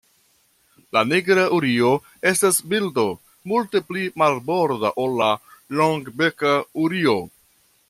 La 0.95 1.01
Nigra 1.09 1.43
urio 1.57 1.91
estas 2.31 2.57
birdo 2.71 3.05
multe 3.53 3.83
pli 3.91 4.07
marborda 4.23 4.93
ol 5.05 5.15
la 5.23 5.31
Longbeka 5.83 6.57
urio. 6.87 7.17